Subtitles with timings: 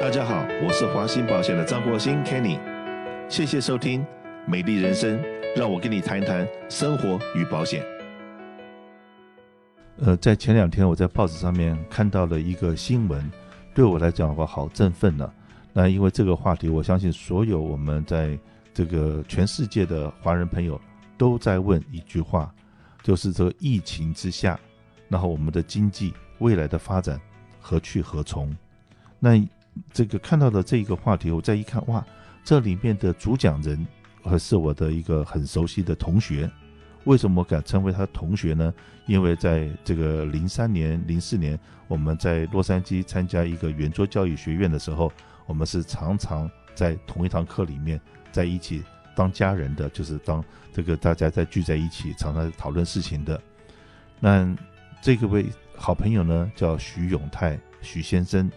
[0.00, 2.56] 大家好，我是华兴保险的张国兴 Kenny，
[3.28, 4.00] 谢谢收听
[4.46, 5.18] 《美丽人生》，
[5.56, 7.84] 让我跟你谈一谈生活与保险。
[9.96, 13.28] 呃，在前两天我在报纸上面看到了一个新闻，
[13.74, 15.28] 对我来讲的话好振奋呢、
[15.72, 18.38] 那因为这个话题，我相信所有我们在
[18.72, 20.80] 这个全世界的华人朋友
[21.16, 22.54] 都在问一句话，
[23.02, 24.58] 就是这个疫情之下，
[25.08, 27.20] 然后我们的经济未来的发展
[27.58, 28.56] 何去何从？
[29.18, 29.44] 那
[29.92, 32.04] 这个看到的这一个话题，我再一看，哇，
[32.44, 33.86] 这里面的主讲人
[34.22, 36.50] 还是我的一个很熟悉的同学。
[37.04, 38.74] 为什么敢称为他同学呢？
[39.06, 45.10] 因为在这个零三年、零四年，我们在洛杉矶参加一个圆桌教育学院的时候，
[45.46, 47.98] 我们是常常在同一堂课里面
[48.30, 48.82] 在一起
[49.16, 53.40] 当家人的，就是当这个大家在聚在一起，常常讨论事情的。
[54.20, 54.54] 那
[55.00, 58.50] 这个位好朋友呢，叫许永泰，许先生。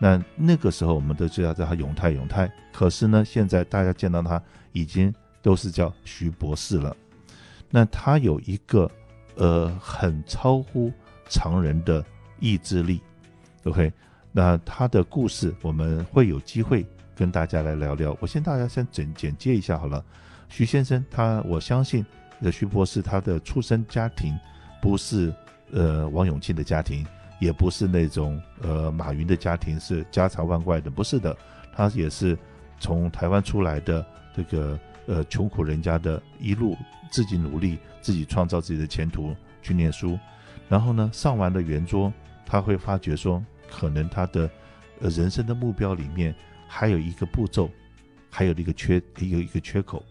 [0.00, 4.40] 那那个时候我们都知道叫他永泰永泰，可是呢，现在大家见到他
[4.72, 6.96] 已经都是叫徐博士了。
[7.70, 8.90] 那他有一个
[9.34, 10.92] 呃很超乎
[11.28, 12.04] 常人的
[12.38, 13.02] 意志力
[13.64, 13.92] ，OK？
[14.30, 18.16] 那他的故事我们会有机会跟大家来聊聊。
[18.20, 20.04] 我先大家先简简介一下好了。
[20.48, 22.06] 徐先生他我相信
[22.52, 24.38] 徐博士他的出生家庭
[24.80, 25.34] 不是
[25.72, 27.04] 呃王永庆的家庭。
[27.38, 31.36] 也不是那种呃马云的家庭是家财万贯的，不是的，
[31.72, 32.36] 他也是
[32.78, 36.76] 从台湾出来的这个呃穷苦人家的一路
[37.10, 40.18] 自己努力，自己创造自己的前途去念书，
[40.68, 42.12] 然后呢上完了圆桌，
[42.44, 44.50] 他会发觉说可能他的
[45.00, 46.34] 呃人生的目标里面
[46.66, 47.70] 还有一个步骤，
[48.30, 50.04] 还有一个缺一个一个缺口，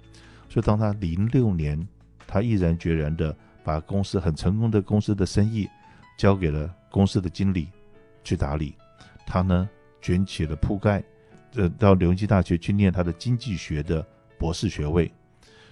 [0.49, 1.87] 所以当他零六年，
[2.25, 5.69] 他毅然决然的把公司很成功的公司的生意
[6.17, 6.73] 交给了。
[6.89, 7.67] 公司的经理
[8.23, 8.73] 去打理，
[9.25, 9.69] 他呢
[10.01, 11.03] 卷起了铺盖，
[11.53, 14.03] 呃，到牛津大学去念他的经济学的
[14.39, 15.11] 博士学位。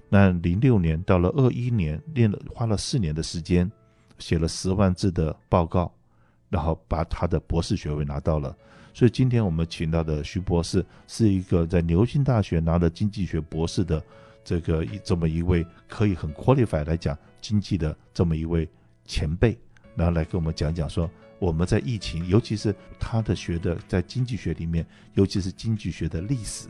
[0.07, 3.71] 那零六年到了二一年，练了花了四年的时间，
[4.19, 5.91] 写了十万字的报告，
[6.49, 8.55] 然后把他的博士学位拿到了。
[8.93, 14.03] 所以今天我们请到的徐博士是一个在牛津大学拿了经济学博士的
[14.43, 18.69] 这个这么一位可以很 qualified 来讲经济的这么一位
[19.05, 19.57] 前辈。
[19.95, 26.67] 然后来跟我们讲讲说，我们在疫情，尤其是他的学的在经济学里面，尤其是经济学的历史，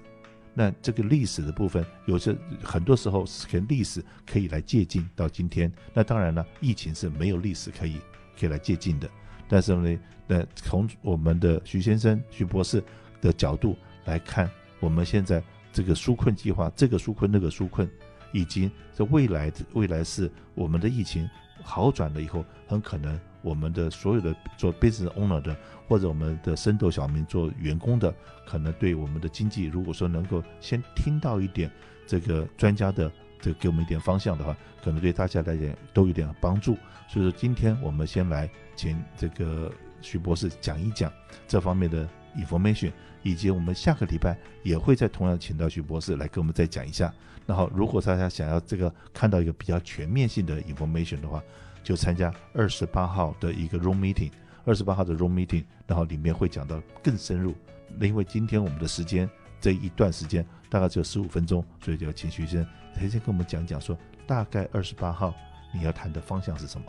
[0.54, 5.72] 那这个历史的部分，有些很多时候是跟历史可以来借鉴到今天。
[5.94, 8.00] 那当然了，疫情是没有历史可以
[8.40, 9.10] 可以来借鉴的。
[9.48, 12.84] 但是呢，那从我们的徐先生、徐博士
[13.22, 13.76] 的角度
[14.06, 14.50] 来看，
[14.80, 15.44] 我们现在
[15.74, 17.90] 这个纾困计划，这个纾困那个纾困，
[18.32, 21.30] 以及这未来的未来是我们的疫情。
[21.66, 28.14] 好转了以后，很可能我们的所有的做 business owner 的，或者我们的升斗小民做员工的，
[28.46, 31.70] 可能对我们的经济，如果说能够先听到一点
[32.06, 33.12] 这个专家的
[33.42, 36.78] 这给我们一点方向的话，可能对大家来讲都有点帮助。
[37.08, 39.72] 所以说，今天我们先来请这个
[40.02, 41.12] 徐博士讲一讲
[41.48, 42.92] 这方面的 information，
[43.24, 47.14] 以及我们下个礼拜也会再同样请到徐博士来跟我们再讲一下。
[47.46, 51.44] 然后，如果大家想要这个看到一个比较全面性的 information 的话，
[51.84, 54.32] 就参加二十八号的一个 room meeting。
[54.66, 57.54] 二十八号的 room meeting，然后里面会讲到更深入。
[57.98, 59.30] 那因为今天我们的时间
[59.62, 62.66] 这一段时间大概只有十五分钟，所以就要请徐先
[63.00, 65.32] 生先跟我们讲讲说，大概二十八号
[65.72, 66.88] 你要谈的方向是什么？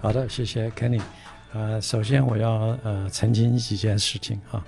[0.00, 1.00] 好的，谢谢 Kenny。
[1.52, 4.64] 呃，首先我要呃澄清几件事情哈。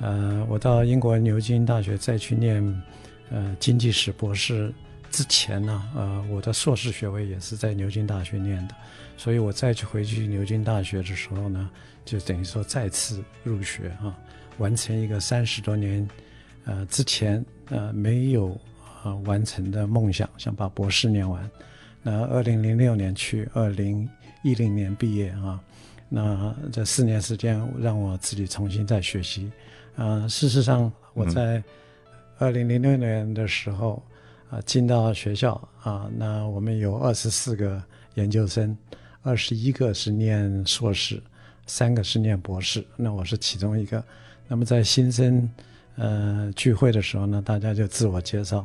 [0.00, 2.82] 呃，我到英国牛津大学再去念。
[3.30, 4.72] 呃，经济史博士
[5.10, 8.74] 之前呢，呃，我的硕士学位也是在牛津大学念的，
[9.18, 11.68] 所以我再去回去牛津大学的时候呢，
[12.06, 14.16] 就等于说再次入学啊，
[14.56, 16.08] 完成一个三十多年，
[16.64, 18.52] 呃，之前呃没有
[19.02, 21.50] 啊、呃、完成的梦想，想把博士念完。
[22.02, 24.08] 那二零零六年去，二零
[24.42, 25.60] 一零年毕业啊，
[26.08, 29.50] 那这四年时间让我自己重新再学习。
[29.96, 31.64] 啊、呃，事实上我在、嗯。
[32.40, 34.00] 二零零六年的时候，
[34.48, 37.82] 啊，进到学校啊，那我们有二十四个
[38.14, 38.78] 研究生，
[39.22, 41.20] 二十一个是念硕士，
[41.66, 44.04] 三个是念博士，那我是其中一个。
[44.46, 45.50] 那么在新生
[45.96, 48.64] 呃聚会的时候呢，大家就自我介绍，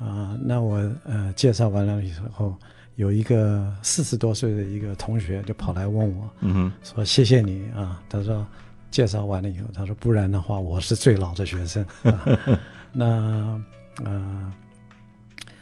[0.00, 2.56] 啊，那我呃介绍完了以后，
[2.96, 8.46] 有一个四十多岁的一个同学就跑来问我，嗯，说谢谢你啊，他说
[8.90, 11.84] 介绍完了以后，他说不然的话我是最老的学生。
[12.02, 12.26] 啊
[12.92, 13.62] 那
[14.02, 14.52] 呃，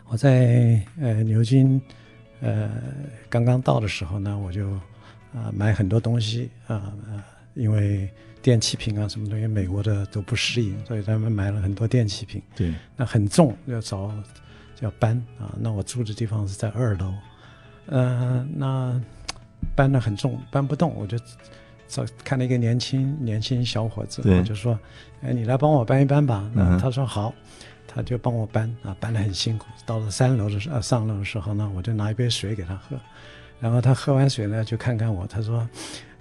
[0.07, 1.81] 我在呃牛津
[2.41, 2.71] 呃
[3.29, 7.23] 刚刚到的时候呢，我就啊、呃、买很多东西啊、呃，
[7.59, 8.09] 因为
[8.41, 12.41] 电器瓶啊什么东西，美国的都不适应，所以他们买了很多电器瓶。
[12.57, 14.11] 对，那很重，要找
[14.81, 15.55] 要搬啊。
[15.61, 17.13] 那我住的地方是在二楼，
[17.87, 19.03] 嗯、呃，那
[19.77, 21.19] 搬得很重，搬不动，我就
[21.87, 24.79] 找看了一个年轻年轻小伙子，我就说，
[25.21, 26.51] 哎，你来帮我搬一搬吧。
[26.55, 27.35] 那他说好。
[27.91, 29.65] 他就帮我搬啊，搬得很辛苦。
[29.87, 33.01] 到了三楼的时候，上楼的时候呢，我就拿一杯水给他喝，
[33.59, 35.67] 然后他喝完水呢，就看看我，他说：“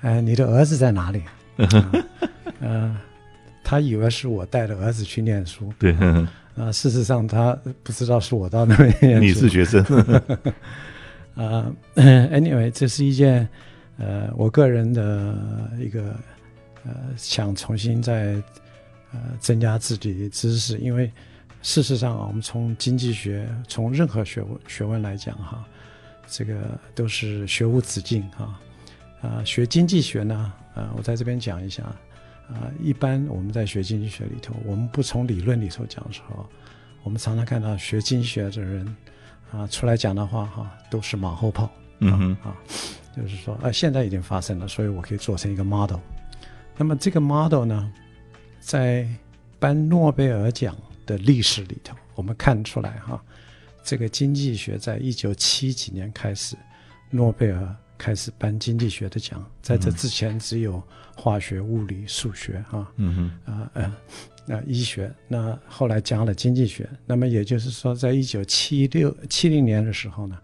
[0.02, 1.22] 哎，你的儿子在哪里？”
[1.58, 2.06] 嗯、
[2.60, 2.98] 呃，
[3.64, 5.72] 他以为是我带着儿子去念书。
[5.80, 5.96] 对。
[6.58, 9.24] 啊，事实上他不知道是我到那边念书。
[9.26, 9.84] 你是学生。
[11.36, 13.48] 啊，anyway，这是一件
[13.98, 15.36] 呃，我个人的
[15.80, 16.16] 一个
[16.84, 18.42] 呃，想重新再
[19.12, 21.12] 呃增加自己的知识，因为。
[21.64, 25.66] 事实上啊，我们从经济学，从任何学问学问来讲哈，
[26.28, 28.58] 这个都是学无止境哈。
[29.22, 31.84] 啊，学经济学呢，啊，我在这边讲一下。
[32.50, 36.48] 啊，一般我们在学经济学里头，我们不从理论里头讲的时候，
[37.04, 38.96] 我们常常看到学经济学的人
[39.52, 41.70] 啊出来讲的话哈，都是马后炮。
[42.00, 42.56] 嗯哼啊，
[43.14, 46.00] 就是说，啊，现在已经发生了，所以我可以做成一个 model。
[46.78, 47.92] 那么这个 model 呢，
[48.62, 49.06] 在
[49.60, 50.74] 颁诺贝尔奖
[51.06, 53.22] 的历史里头，我们看出来哈，
[53.84, 56.56] 这个经济学在一九七几年开始，
[57.10, 60.82] 诺贝尔开始颁经济学的奖，在这之前只有
[61.16, 63.16] 化学、物理、数学啊，嗯
[63.46, 63.94] 哼，啊呃，
[64.46, 70.38] 那医学，那后来加了经济学，那么也就是说，在一九七六七零年的时候呢，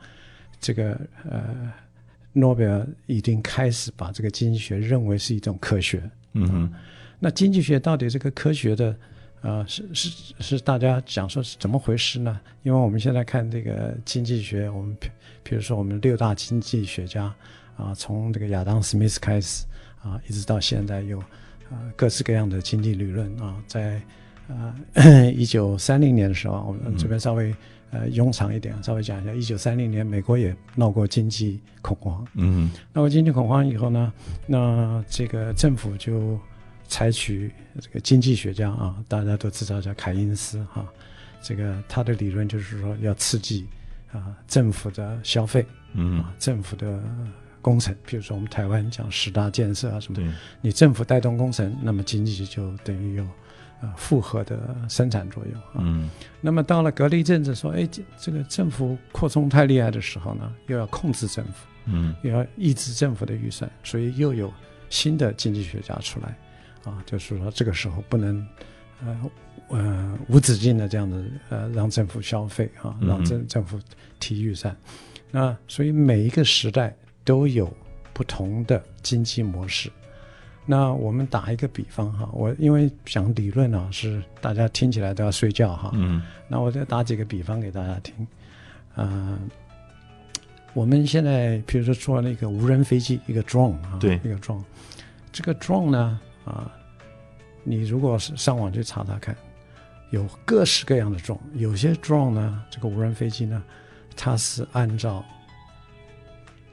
[0.59, 1.71] 这个呃，
[2.33, 6.01] 诺贝尔已经开始把这个经济学认为是一种科学，
[6.33, 6.73] 嗯哼，
[7.19, 8.95] 那经济学到底这个科学的？
[9.43, 12.39] 啊、呃，是是是，大家讲说是怎么回事呢？
[12.63, 14.95] 因为我们现在看这个经济学，我们
[15.43, 17.25] 比如说我们六大经济学家
[17.75, 19.65] 啊，从这个亚当·斯密斯开始
[20.01, 21.19] 啊，一直到现在有
[21.69, 24.01] 啊各式各样的经济理论啊，在
[24.47, 24.73] 啊
[25.35, 27.53] 一九三零年的时候，我们这边稍微
[27.91, 34.13] 呃庸长一点，稍微讲一下，一九三零年美国也闹过经济恐慌，嗯，闹过经济恐慌以后呢，
[34.47, 36.39] 那这个政府就。
[36.93, 37.51] 采取
[37.81, 40.85] 这个经济学家啊，大家都知道叫凯因斯哈，
[41.41, 43.65] 这个他的理论就是说要刺激
[44.11, 47.01] 啊政府的消费，嗯啊政府的
[47.63, 50.31] 工程，比如说我们台湾讲十大建设啊什么，对
[50.61, 53.23] 你政府带动工程，那么经济就等于有
[53.81, 55.79] 啊复合的生产作用啊。
[55.79, 56.07] 嗯，
[56.41, 64.53] 那么到了隔离政治说，哎，这个政府扩充太厉害的时候呢，又要控制政府，嗯，又要抑制政府的预算，所以又有
[64.91, 66.37] 新的经济学家出来。
[66.83, 68.45] 啊，就是说这个时候不能，
[69.05, 69.31] 呃，
[69.69, 73.79] 呃，无止境的这样子，呃，让政府消费啊，让政政府
[74.19, 74.73] 提预算。
[74.73, 74.79] 嗯、
[75.31, 77.71] 那所以每一个时代都有
[78.13, 79.89] 不同的经济模式。
[80.65, 85.91] 那我们打一个比方哈，我因为讲理论啊，是大家听起来都要睡觉哈。
[85.93, 86.21] 嗯。
[86.47, 88.15] 那我再打几个比方给大家听。
[88.95, 89.39] 啊、呃，
[90.73, 94.63] 我们现在比如说做那个无人飞机，一个 drone 啊，对，一个 drone，
[95.31, 96.19] 这个 drone 呢？
[96.45, 96.71] 啊，
[97.63, 99.35] 你如果是上网去查查看，
[100.11, 103.63] 有各式各样的 drone，有些 drone 呢，这个无人飞机呢，
[104.15, 105.23] 它是按照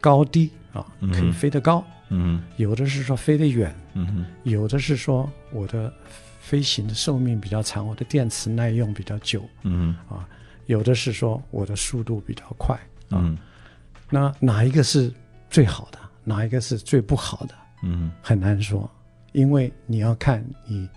[0.01, 5.93] 高低啊，可以飞得高，嗯，有的是说飞得远，嗯，有的是说我的
[6.41, 10.29] 飞行的寿命比较长，我的电池耐用比较久，嗯，啊，
[10.67, 12.79] 有的是说我的速度比较快，
[13.11, 13.37] 啊，
[14.11, 15.13] 那哪一个是
[15.49, 15.99] 最好的？
[16.25, 17.55] 哪一个是最不好的？
[17.83, 18.89] 嗯，很难说。
[19.33, 20.89] 因为你要看你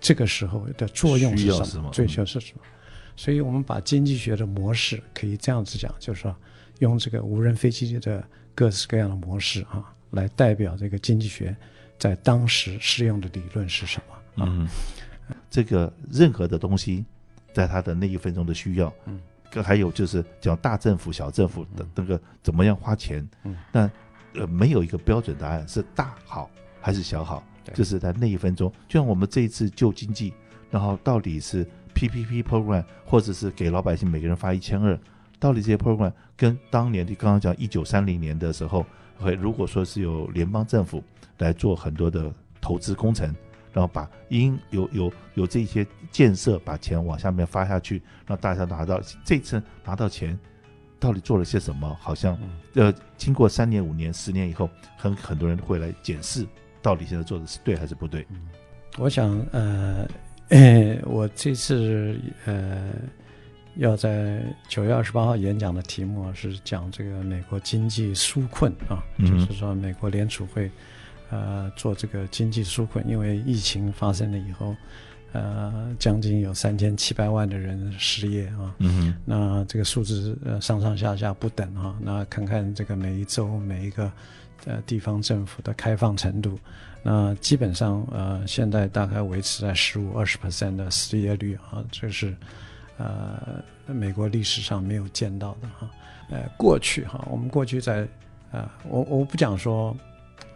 [0.00, 2.70] 这个时候的作用是什么，追求是什么，嗯、
[3.16, 6.34] 所以我们把经济学的模式可以这样子讲，就是说
[6.80, 8.22] 用这个无人飞机的
[8.54, 11.56] 各式各样的模式啊，来代表这个经济学
[11.98, 14.48] 在当时适用的理论是什么啊？
[14.48, 14.68] 嗯，
[15.48, 17.04] 这个任何的东西，
[17.52, 19.20] 在它的那一分钟的需要，嗯，
[19.62, 23.90] 还有就是讲大政府、小政府的那个怎么样花钱，嗯，但
[24.34, 26.50] 呃没有一个标准答案是大好
[26.80, 27.42] 还是小好。
[27.72, 30.34] 就是在那一分钟，就像我们这一次救经济，
[30.70, 34.98] 然后到底是 PPP program，或者是给老百姓每个人发一千二，
[35.38, 38.84] 到底这些 program 跟当年你刚刚讲一九三零年的时候，
[39.18, 41.02] 会如果说是有联邦政府
[41.38, 43.32] 来做很多的投资工程，
[43.72, 50.38] 然后把应有有有这些建设把钱往下面发下去，让大家拿到这次拿到钱，
[50.98, 51.96] 到底做了些什么？
[52.00, 52.38] 好像
[52.74, 56.46] 呃，经过三年、五年、十年以后，很很多人会来检视。
[56.84, 58.26] 到底现在做的是对还是不对？
[58.28, 58.42] 嗯，
[58.98, 60.06] 我想，呃，
[60.50, 62.14] 呃我这次
[62.44, 62.90] 呃
[63.76, 70.66] 要在九月二十八号演讲的题目是讲这个美国经济纾困啊，嗯、就是说美国联储会
[71.30, 74.76] 啊、呃做这个经济纾困，因为疫情发生了以后，
[75.34, 78.74] 呃，将近有三千七百万的人失业啊。
[78.78, 79.14] 嗯哼。
[79.26, 81.94] 那这个数字呃上上下下不等、啊。
[82.00, 84.10] 那看看这个每一周每一个
[84.64, 86.58] 呃地方政府的开放程度，
[87.02, 92.34] 那基本上呃现在大概维持在十五二十 percent 的失业率啊，这是
[92.96, 95.90] 呃美国历史上没有见到的哈。
[96.30, 98.08] 呃，过去哈，我们过去在。
[98.52, 99.96] 呃，我我不讲说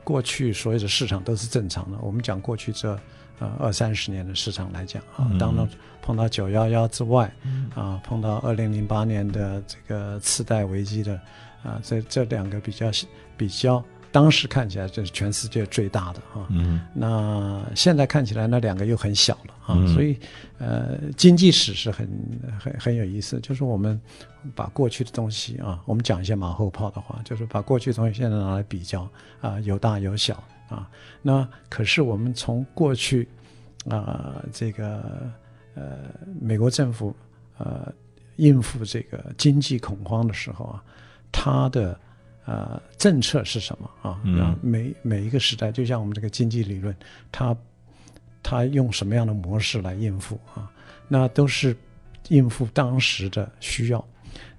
[0.04, 2.96] 过去所有的市场都是正常的，我们讲过去这
[3.38, 5.68] 呃二三十年的市场来讲啊，当中
[6.02, 7.32] 碰到九幺幺之外，
[7.74, 11.14] 啊，碰到二零零八年的这个次贷危机的
[11.62, 12.90] 啊，这这两个比较
[13.36, 13.84] 比较。
[14.10, 20.18] 当时看起来这是全世界最大的哈，嗯，那现在看起来那两个又很小了啊，嗯、所以
[20.56, 22.08] 呃，经济史是很
[22.58, 24.00] 很很有意思，就是我们
[24.54, 29.06] 把过去的东西啊，我们讲一些马后炮的话，就是把过去的东西现在拿来比较
[29.42, 30.90] 啊，有大有小啊，
[31.22, 33.28] 那可是我们从过去
[33.88, 35.30] 啊，这个
[35.74, 35.98] 呃，
[36.40, 37.14] 美国政府
[37.58, 37.92] 呃
[38.36, 40.84] 应付这个经济恐慌的时候啊，
[41.32, 41.98] 它的。
[42.50, 44.18] 呃，政策是什么啊？
[44.24, 46.96] 嗯，每每一个时代，就像我们这个经济理论，
[47.30, 47.54] 它
[48.42, 50.72] 它用什么样的模式来应付啊？
[51.08, 51.76] 那都是
[52.28, 54.02] 应付当时的需要。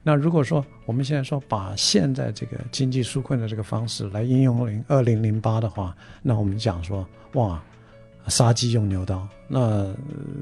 [0.03, 7.61] 那如果说我们现在说把现在这个经济纾困的这个方式来应用零二零零八的话，那我们讲说哇，
[8.27, 9.93] 杀鸡用牛刀，那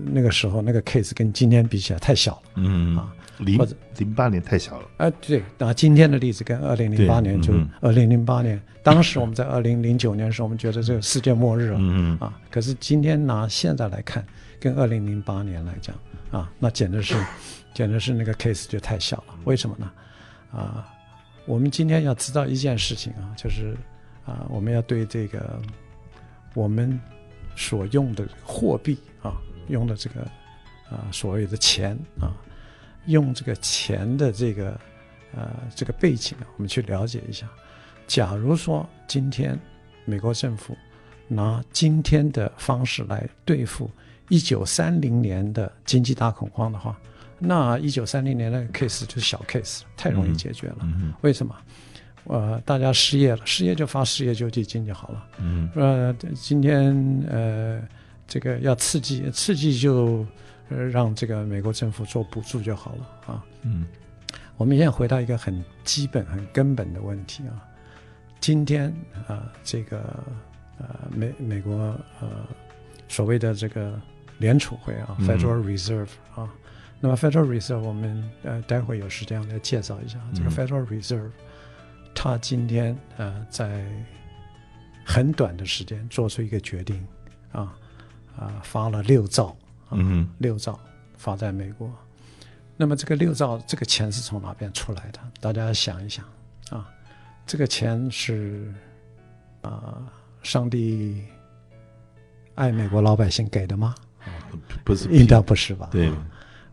[0.05, 3.13] 那个时候那个 case 跟今天比起来太小了，嗯啊。
[3.39, 3.55] 零
[3.97, 14.25] 零八年太小了，哎、呃，对，那今天的例子跟二零零八年就二零零八年，当时我们在二零零九年的时候，我们觉得这个世界末日了，嗯啊，可是今天拿现在来看，
[14.59, 15.95] 跟二零零八年来讲，
[16.31, 17.13] 啊，那简直是，
[17.77, 19.91] 简直是那个 case 就太小了，为什么呢？
[20.51, 20.91] 啊，
[21.45, 23.77] 我们今天要知道一件事情啊，就是
[24.25, 25.61] 啊，我们要对这个
[26.55, 26.99] 我们
[27.55, 30.21] 所用的货币啊，用的这个
[30.89, 32.33] 啊所谓的钱啊。
[33.05, 34.77] 用这个钱的这个
[35.35, 37.47] 呃这个背景啊，我们去了解一下。
[38.07, 39.57] 假如说今天
[40.03, 40.75] 美国政府
[41.27, 43.87] 拿今天的方式来对付
[44.29, 46.99] 一九三零年的经济大恐慌的话，
[47.39, 50.77] 那一九三零年那个 case 就是小 case，太容易解决了。
[50.81, 51.55] 嗯、为什么？
[52.25, 55.27] 呃，大家失业了，失业就发失业救济金就好了。
[55.39, 57.81] 嗯，呃，今天呃
[58.27, 60.25] 这个要刺激，刺激就。
[60.69, 63.41] 呃，让这个美国政府做补助就好了啊。
[63.61, 63.85] 嗯，
[64.57, 67.55] 我们现在回到一个很基本、很根本的问题啊。
[68.41, 68.93] 今天
[69.29, 70.21] 啊，这个
[70.77, 71.73] 呃美美国
[72.19, 72.45] 呃
[73.07, 73.97] 所谓的这个
[74.39, 76.53] 联储会啊，Federal Reserve 啊。
[76.99, 81.31] 那么 Federal Reserve 我们呃待会有时间来介绍一下这个 Federal Reserve。
[82.15, 83.85] 它今天呃在
[85.05, 87.05] 很短的时间做出一个决定
[87.51, 87.77] 啊
[88.35, 89.55] 啊，发了六兆。
[89.91, 90.77] 嗯，六兆
[91.15, 91.89] 发在美国，
[92.75, 95.19] 那么这个六兆这个钱是从哪边出来的？
[95.39, 96.25] 大家想一想
[96.69, 96.89] 啊，
[97.45, 98.69] 这个钱是
[99.61, 100.03] 啊，
[100.43, 101.23] 上帝
[102.55, 103.95] 爱美国老百姓给的吗？
[104.83, 105.87] 不是，应当不是吧？
[105.89, 106.11] 对，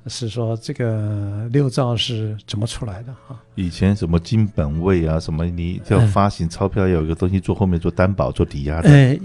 [0.07, 3.43] 是说这个六兆是怎么出来的啊？
[3.55, 8.91] 以前什么金本位啊，什么你要发行钞票，要有一个东西做后面做担保、做抵押的。
[8.91, 9.19] 哎，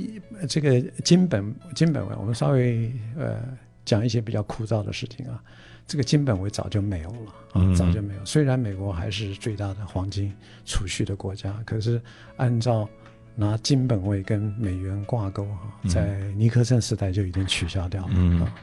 [0.48, 3.38] 这个金本金本位，我们稍微呃。
[3.86, 5.41] 讲一些比较枯燥的事情啊，
[5.88, 8.24] 这个金本位早就没有了啊，早就没有。
[8.24, 10.31] 虽然美国还是最大的黄金
[10.63, 12.00] 储蓄的国家，可是
[12.38, 12.88] 按照
[13.33, 18.13] 拿金本位跟美元挂钩哈，在尼克森时代就已经取消掉了
[18.45, 18.53] 啊。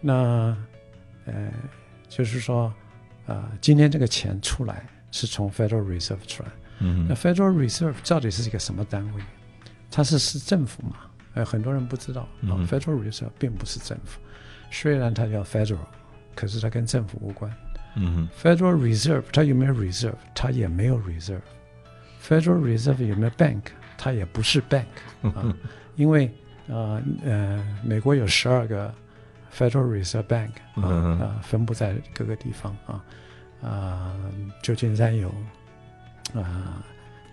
[0.00, 0.56] 那
[1.26, 1.52] 呃，
[2.08, 2.72] 就是说
[3.26, 6.48] 呃，今天这个钱出来是从 Federal Reserve 出来，
[7.08, 9.22] 那 Federal Reserve 到底是一个什么单位？
[9.90, 10.96] 它是是政府嘛？
[11.34, 14.20] 呃，很多人不知道啊，Federal Reserve 并不是政府。
[14.70, 15.86] 虽然它叫 Federal，
[16.34, 17.52] 可是它跟政府无关。
[17.94, 20.16] 嗯哼，Federal Reserve 它有没有 Reserve？
[20.34, 21.40] 它也没有 Reserve。
[22.22, 23.62] Federal Reserve 有没有 Bank？
[23.96, 24.84] 它也不是 Bank
[25.22, 25.54] 啊，
[25.94, 26.30] 因为
[26.66, 28.92] 呃呃，美国有十二个
[29.56, 33.04] Federal Reserve Bank 啊啊，分布在各个地方啊
[33.62, 34.16] 啊，
[34.62, 35.28] 旧金山有
[36.34, 36.84] 啊。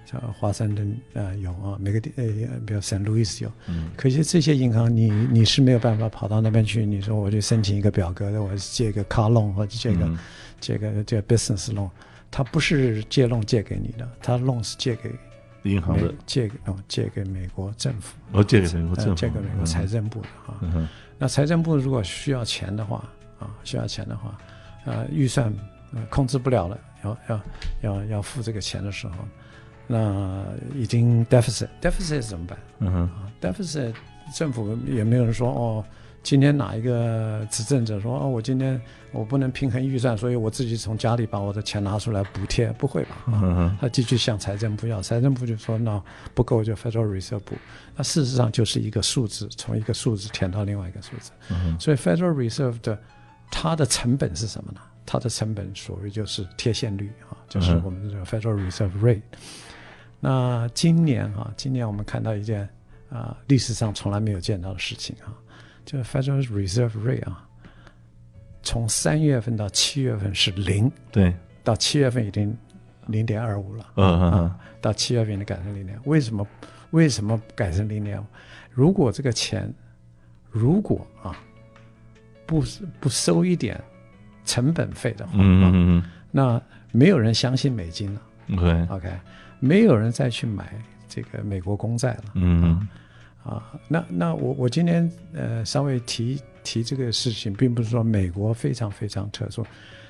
[0.05, 2.23] 像华盛顿啊有啊，每个地呃，
[2.67, 3.03] 比如 St.
[3.03, 10.19] Louis 有，嗯，可是这些银行你你是没有办法跑到那边去，你说我去申请一个表格，我借个 car loan 或者借个、嗯、
[10.59, 11.89] 借个借个 business loan，
[12.29, 15.09] 他不是借 loan 借给你的，它 loan 是借给
[15.63, 20.89] 银行的，借给哦借给美国政府，哦借给美国政府，呃、借给美国财政部的啊，
[21.23, 23.01] 那财政部如果需要钱的话
[23.39, 24.37] 啊，需要钱的话，
[24.83, 25.53] 呃预算、
[25.93, 27.41] 呃、控制不了了，要要
[27.81, 29.13] 要要付这个钱的时候。
[29.87, 30.43] 那
[30.75, 32.59] 已经 deficit deficit 怎么办？
[32.79, 33.93] 嗯哼啊，deficit
[34.35, 35.85] 政府也没有人说哦。
[36.23, 42.71] 今天哪一个执政者说哦，我今天我不能平衡预算，所以我自己从家里把我的钱拿出来补贴？
[42.71, 43.31] 不会吧？
[43.33, 46.01] 啊，他继续向财政部要，财政部就说那
[46.33, 47.55] 不够就 Federal Reserve 补。
[47.95, 51.31] 那事实上就是一个数字，从一个数字填到另外一个数字。
[51.77, 52.97] 所以 Federal Reserve 的
[53.51, 54.79] 它的成本是什么呢？
[55.05, 59.21] 它的成本所谓就是贴现率啊，就是我们这个 Federal Reserve Rate。
[60.21, 62.67] 那今年啊，今年我们看到一件
[63.09, 65.35] 啊历史上从来没有见到的事情啊。
[65.85, 67.47] 就 Federal Reserve Rate 啊，
[68.61, 72.55] 从三月份到七月份是零，对，到七月份已经
[73.07, 76.47] 零点二五了，嗯嗯嗯，到七月份就改成零点，为什么？
[76.91, 78.25] 为什么改成零点五？
[78.71, 79.71] 如果这个钱，
[80.49, 81.35] 如果啊，
[82.45, 82.63] 不
[82.99, 83.81] 不收一点
[84.45, 86.61] 成本费的话，嗯嗯嗯，那
[86.91, 88.21] 没有人相信美金了
[88.51, 88.87] ，OK。
[88.89, 89.19] OK，
[89.59, 90.73] 没有人再去买
[91.09, 92.63] 这个美国公债了，嗯。
[92.63, 92.87] 啊
[93.43, 99.65] 啊，那那我我今天呃稍微提提这个事情，并不是说美国非常非常特殊，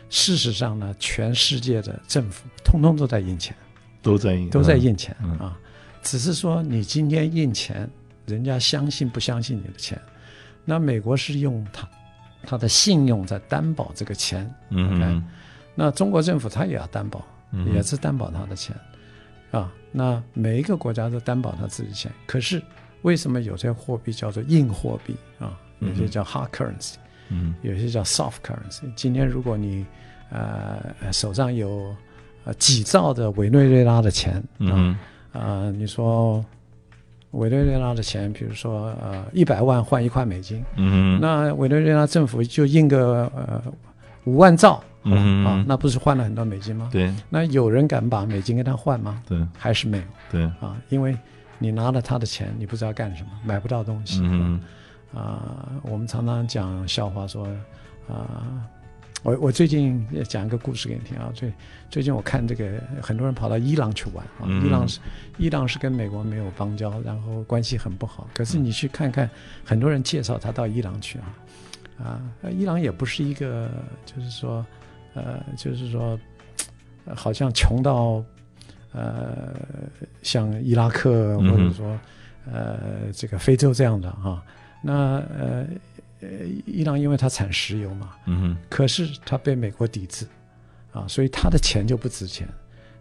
[0.07, 3.55] 事实上呢，全世界的政府通通都在印钱，
[4.03, 5.59] 都在印，都在印钱、嗯、啊，
[6.03, 7.89] 只是说你今天印钱，
[8.27, 9.99] 人家相信不相信你的钱？
[10.63, 11.89] 那美国是用他
[12.43, 15.23] 他的信用在担保这个钱，嗯?
[15.73, 17.25] 那中国政府他也要担保，
[17.73, 18.75] 也是担保他的钱、
[19.49, 22.61] 嗯、啊，那每一个国家都担保他自己钱，可是。
[23.03, 25.57] 为什么有些货币叫做硬货币啊？
[25.79, 26.93] 有些叫 hard currency，
[27.29, 28.83] 嗯，有些叫 soft currency。
[28.95, 29.85] 今天如果你
[30.29, 30.81] 呃
[31.11, 31.93] 手上有
[32.45, 34.97] 呃几兆的委内瑞拉的钱啊，嗯
[35.33, 36.43] 啊，你说
[37.31, 43.61] 委内瑞拉的钱，比如说呃一百万换一块美金，嗯，那委内瑞拉政府就印个呃
[44.23, 46.87] 五万兆，嗯啊，那不是换了很多美金吗？
[46.93, 49.21] 对，那有人敢把美金跟他换吗？
[49.27, 50.03] 对，还是没有？
[50.31, 51.13] 对，啊，因为。
[51.63, 54.19] 你拿了他的钱，你不知道干什么，买不到东西。
[54.21, 54.59] 嗯
[55.15, 57.47] 啊，我们常常讲笑话说，
[58.09, 58.67] 啊，
[59.23, 61.31] 我我最近也讲一个故事给你听啊。
[61.33, 61.53] 最
[61.89, 64.99] 最近我看这个很多人跑到伊朗去玩啊，伊朗是
[65.37, 68.27] 伊朗是跟美国没有邦交，然后关系很不好。
[68.33, 69.29] 可是你去看看，
[69.63, 72.19] 很多人介绍他到伊朗去啊，啊，
[72.51, 73.71] 伊朗也不是一个，
[74.05, 74.65] 就是说，
[75.13, 76.19] 呃，就是说，
[77.15, 78.21] 好像穷到。
[78.93, 79.53] 呃，
[80.21, 81.99] 像伊拉克或者说，
[82.45, 82.79] 嗯、呃，
[83.11, 84.43] 这个非洲这样的啊，
[84.83, 84.93] 那
[85.35, 85.65] 呃，
[86.65, 90.27] 伊朗因为它产石油嘛，嗯哼，可是它被美国抵制，
[90.91, 92.47] 啊，所以它的钱就不值钱，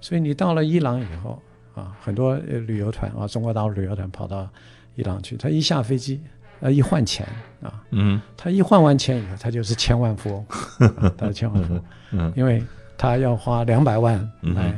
[0.01, 1.43] 所以你到了伊朗以后
[1.75, 4.49] 啊，很多旅游团啊，中国大陆旅游团跑到
[4.95, 6.23] 伊朗去，他一下飞机，
[6.61, 7.27] 呃，一换钱
[7.61, 12.65] 啊，嗯，他一换完钱以后，他就是千万富翁，啊、他是千万富翁，嗯，因为
[12.97, 14.73] 他要花两百万来。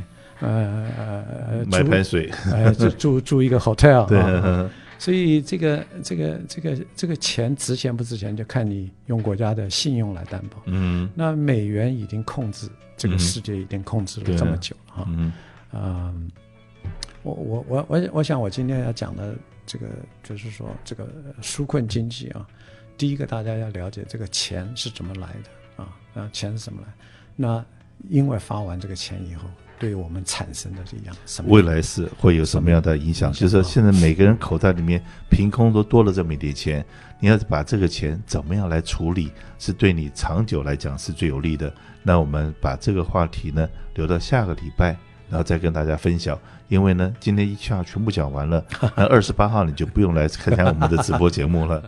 [0.47, 10.63] 嗯呃呃，买盆水，呃，住住住一个 hotel，对、啊，所以这个这个这个这个钱值钱不值钱，就看你用国家的信用来担保。
[10.67, 15.07] 嗯，那美元已经控制这个世界，已经控制了这么久了哈。
[15.09, 15.33] 嗯，
[15.73, 16.31] 嗯，
[17.23, 19.87] 我我我我我想我今天要讲的这个
[20.23, 21.09] 就是说这个
[21.41, 22.47] 纾困经济啊，
[22.99, 25.89] 第一个大家要了解这个钱是怎么来的啊？
[26.15, 26.89] 啊，钱是怎么来？
[27.35, 27.65] 那
[28.11, 29.49] 因为发完这个钱以后。
[29.79, 33.33] 对我们产生的这样什么未来是会有什么样的影响？
[33.33, 36.85] 就是说现在每个人口袋里面凭空都多了这么一点钱，
[37.21, 41.73] 你要把这个钱怎么样来处理，是对你长久来讲是最有利的。
[42.03, 44.97] 那我们把这个话题呢留到下个礼拜，
[45.29, 46.39] 然后再跟大家分享。
[46.69, 48.65] 因为呢，今天一下全部讲完了，
[48.97, 51.83] 那二十八号你就不用来参加我们的直播节目了。